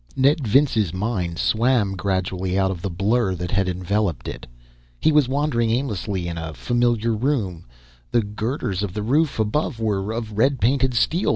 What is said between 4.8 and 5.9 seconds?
He was wandering